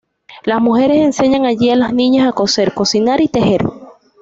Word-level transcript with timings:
Las 0.45 0.59
mujeres 0.59 0.97
enseñan 0.97 1.45
allí 1.45 1.69
a 1.69 1.75
las 1.75 1.93
niñas 1.93 2.27
a 2.27 2.31
coser, 2.31 2.73
cocinar 2.73 3.21
y 3.21 3.27
tejer. 3.27 3.61